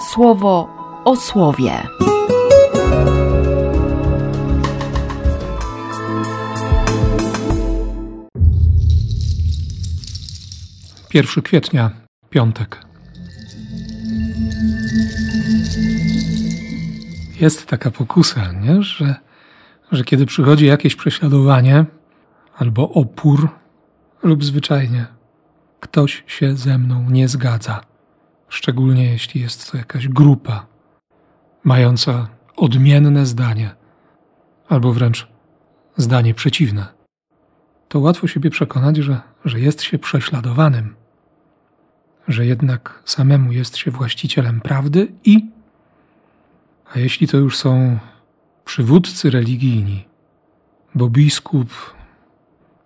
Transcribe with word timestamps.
słowo 0.00 0.68
o 1.04 1.16
słowie. 1.16 1.72
Pierwszy 11.08 11.42
kwietnia, 11.42 11.90
piątek. 12.30 12.84
Jest 17.40 17.66
taka 17.66 17.90
pokusa, 17.90 18.52
nie? 18.52 18.82
Że, 18.82 19.14
że 19.92 20.04
kiedy 20.04 20.26
przychodzi 20.26 20.66
jakieś 20.66 20.96
prześladowanie 20.96 21.84
albo 22.58 22.90
opór, 22.90 23.48
lub 24.22 24.44
zwyczajnie 24.44 25.06
ktoś 25.80 26.24
się 26.26 26.56
ze 26.56 26.78
mną 26.78 27.10
nie 27.10 27.28
zgadza, 27.28 27.80
szczególnie 28.48 29.04
jeśli 29.04 29.40
jest 29.40 29.70
to 29.70 29.78
jakaś 29.78 30.08
grupa 30.08 30.66
mająca 31.64 32.28
odmienne 32.56 33.26
zdanie, 33.26 33.74
albo 34.68 34.92
wręcz 34.92 35.28
zdanie 35.96 36.34
przeciwne, 36.34 36.86
to 37.88 37.98
łatwo 38.00 38.26
siebie 38.26 38.50
przekonać, 38.50 38.96
że, 38.96 39.20
że 39.44 39.60
jest 39.60 39.82
się 39.82 39.98
prześladowanym, 39.98 40.94
że 42.28 42.46
jednak 42.46 43.02
samemu 43.04 43.52
jest 43.52 43.76
się 43.76 43.90
właścicielem 43.90 44.60
prawdy 44.60 45.12
i, 45.24 45.50
a 46.94 46.98
jeśli 46.98 47.28
to 47.28 47.36
już 47.36 47.56
są 47.56 47.98
przywódcy 48.64 49.30
religijni, 49.30 50.08
bo 50.94 51.08
biskup, 51.08 51.94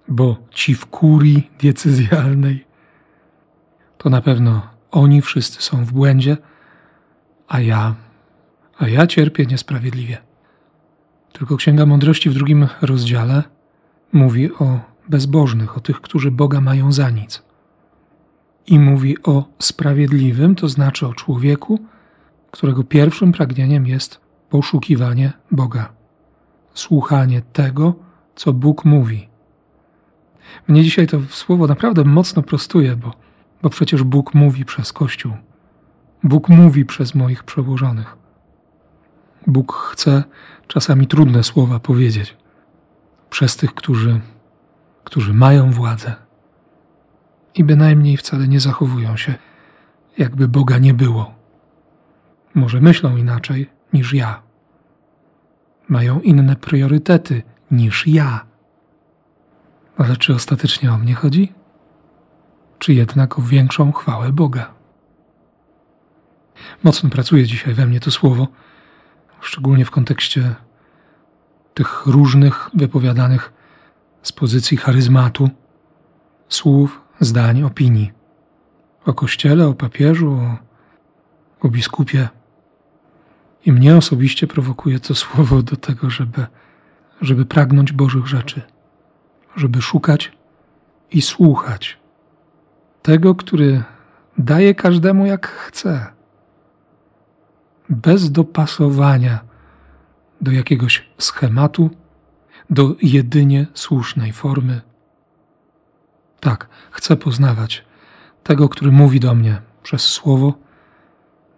bo 0.09 0.37
ci 0.51 0.75
w 0.75 0.87
kurii 0.87 1.51
diecezjalnej, 1.61 2.65
to 3.99 4.11
na 4.11 4.21
pewno 4.23 4.72
oni 4.93 5.23
wszyscy 5.23 5.63
są 5.63 5.85
w 5.85 5.93
błędzie, 5.93 6.37
a 7.49 7.61
ja, 7.61 7.95
a 8.79 8.89
ja 8.89 9.07
cierpię 9.07 9.47
niesprawiedliwie. 9.47 10.19
Tylko 11.33 11.57
Księga 11.57 11.87
Mądrości 11.87 12.31
w 12.31 12.35
drugim 12.35 12.69
rozdziale 12.83 13.43
mówi 14.13 14.55
o 14.55 14.81
bezbożnych, 15.09 15.77
o 15.77 15.81
tych, 15.81 16.01
którzy 16.01 16.31
Boga 16.31 16.61
mają 16.61 16.93
za 16.93 17.11
nic. 17.11 17.43
I 18.67 18.79
mówi 18.79 19.23
o 19.23 19.45
sprawiedliwym, 19.59 20.55
to 20.55 20.69
znaczy 20.69 21.07
o 21.07 21.15
człowieku, 21.15 21.79
którego 22.51 22.85
pierwszym 22.85 23.33
pragnieniem 23.33 23.87
jest 23.87 24.21
poszukiwanie 24.51 25.33
Boga, 25.51 25.93
słuchanie 26.75 27.43
tego, 27.53 27.95
co 28.35 28.53
Bóg 28.53 28.85
mówi. 28.85 29.29
Mnie 30.69 30.83
dzisiaj 30.83 31.07
to 31.07 31.21
słowo 31.31 31.67
naprawdę 31.67 32.05
mocno 32.05 32.43
prostuje, 32.43 32.97
bo 32.97 33.13
bo 33.63 33.71
przecież 33.71 34.03
Bóg 34.03 34.35
mówi 34.35 34.65
przez 34.65 34.93
Kościół. 34.93 35.33
Bóg 36.25 36.49
mówi 36.49 36.85
przez 36.85 37.15
moich 37.15 37.45
przełożonych. 37.45 38.17
Bóg 39.47 39.73
chce 39.73 40.25
czasami 40.67 41.07
trudne 41.07 41.43
słowa 41.43 41.79
powiedzieć 41.81 42.37
przez 43.31 43.57
tych, 43.57 43.75
którzy, 43.75 44.21
którzy 45.05 45.35
mają 45.35 45.71
władzę 45.71 46.15
i 47.55 47.65
bynajmniej 47.65 48.17
wcale 48.17 48.49
nie 48.49 48.61
zachowują 48.61 49.17
się, 49.17 49.35
jakby 50.19 50.49
Boga 50.49 50.79
nie 50.79 50.95
było. 50.95 51.35
Może 52.55 52.81
myślą 52.81 53.17
inaczej 53.17 53.71
niż 53.93 54.15
ja. 54.15 54.43
Mają 55.89 56.21
inne 56.21 56.57
priorytety 56.57 57.43
niż 57.71 58.07
ja. 58.07 58.45
Ale 59.97 60.17
czy 60.17 60.35
ostatecznie 60.35 60.93
o 60.93 60.99
mnie 60.99 61.15
chodzi? 61.15 61.53
Czy 62.83 62.95
jednak 62.95 63.39
o 63.39 63.43
większą 63.43 63.93
chwałę 63.93 64.33
Boga. 64.33 64.75
Mocno 66.83 67.11
pracuje 67.11 67.47
dzisiaj 67.47 67.75
we 67.75 67.87
mnie 67.87 68.01
to 68.01 68.11
słowo, 68.11 68.49
szczególnie 69.41 69.85
w 69.85 69.91
kontekście 69.91 70.55
tych 71.75 72.07
różnych 72.07 72.71
wypowiadanych 72.75 73.53
z 74.23 74.33
pozycji 74.33 74.77
charyzmatu 74.77 75.51
słów, 76.49 77.01
zdań, 77.21 77.63
opinii 77.63 78.13
o 79.05 79.15
Kościele, 79.15 79.67
o 79.69 79.75
papieżu, 79.75 80.33
o, 80.33 80.57
o 81.67 81.69
biskupie. 81.69 82.29
I 83.65 83.73
mnie 83.73 83.97
osobiście 83.97 84.47
prowokuje 84.47 85.01
to 85.01 85.15
słowo 85.25 85.63
do 85.63 85.77
tego, 85.77 86.11
żeby, 86.11 86.47
żeby 87.21 87.45
pragnąć 87.45 87.93
Bożych 87.93 88.27
rzeczy, 88.27 88.63
żeby 89.57 89.83
szukać 89.83 90.33
i 91.11 91.23
słuchać 91.23 92.02
tego, 93.03 93.35
który 93.35 93.83
daje 94.39 94.75
każdemu 94.75 95.27
jak 95.27 95.47
chce, 95.47 96.07
bez 97.89 98.31
dopasowania 98.31 99.41
do 100.41 100.51
jakiegoś 100.51 101.09
schematu, 101.19 101.91
do 102.71 102.97
jedynie 103.03 103.67
słusznej 103.75 104.33
formy. 104.33 104.81
Tak, 106.41 106.69
chcę 106.91 107.17
poznawać 107.17 107.85
tego, 108.43 108.69
który 108.69 108.93
mówi 108.93 109.21
do 109.21 109.35
mnie 109.35 109.63
przez 109.83 110.03
słowo, 110.03 110.55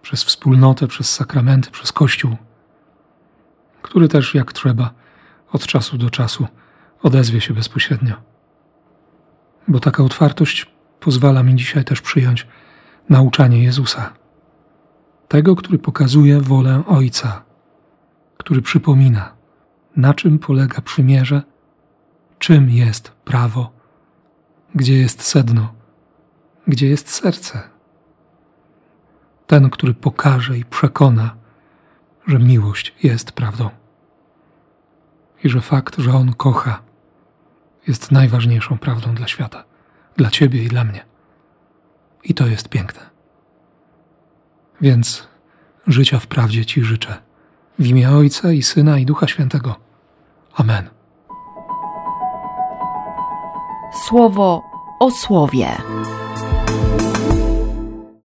przez 0.02 0.24
wspólnotę, 0.24 0.86
przez 0.86 1.14
sakramenty, 1.14 1.70
przez 1.70 1.92
Kościół, 1.92 2.36
który 3.82 4.08
też 4.08 4.34
jak 4.34 4.52
trzeba 4.52 4.90
od 5.52 5.66
czasu 5.66 5.98
do 5.98 6.10
czasu 6.10 6.46
odezwie 7.02 7.40
się 7.40 7.54
bezpośrednio. 7.54 8.14
Bo 9.68 9.80
taka 9.80 10.04
otwartość 10.04 10.73
pozwala 11.04 11.42
mi 11.42 11.54
dzisiaj 11.54 11.84
też 11.84 12.00
przyjąć 12.00 12.46
nauczanie 13.08 13.62
Jezusa. 13.62 14.12
Tego, 15.28 15.56
który 15.56 15.78
pokazuje 15.78 16.40
wolę 16.40 16.82
Ojca, 16.86 17.42
który 18.36 18.62
przypomina, 18.62 19.32
na 19.96 20.14
czym 20.14 20.38
polega 20.38 20.80
przymierze, 20.80 21.42
czym 22.38 22.70
jest 22.70 23.10
prawo, 23.10 23.72
gdzie 24.74 24.98
jest 24.98 25.22
sedno, 25.22 25.74
gdzie 26.66 26.88
jest 26.88 27.10
serce. 27.10 27.62
Ten, 29.46 29.70
który 29.70 29.94
pokaże 29.94 30.58
i 30.58 30.64
przekona, 30.64 31.36
że 32.26 32.38
miłość 32.38 32.94
jest 33.02 33.32
prawdą 33.32 33.70
i 35.44 35.48
że 35.48 35.60
fakt, 35.60 35.98
że 35.98 36.12
On 36.12 36.32
kocha, 36.32 36.82
jest 37.86 38.12
najważniejszą 38.12 38.78
prawdą 38.78 39.14
dla 39.14 39.26
świata 39.26 39.73
dla 40.16 40.30
Ciebie 40.30 40.64
i 40.64 40.68
dla 40.68 40.84
mnie. 40.84 41.04
I 42.24 42.34
to 42.34 42.46
jest 42.46 42.68
piękne. 42.68 43.00
Więc 44.80 45.28
życia 45.86 46.18
w 46.18 46.26
prawdzie 46.26 46.66
Ci 46.66 46.84
życzę. 46.84 47.22
W 47.78 47.86
imię 47.86 48.10
Ojca 48.10 48.52
i 48.52 48.62
Syna 48.62 48.98
i 48.98 49.06
Ducha 49.06 49.28
Świętego. 49.28 49.76
Amen. 50.54 50.90
Słowo 54.08 54.62
o 55.00 55.10
słowie. 55.10 55.68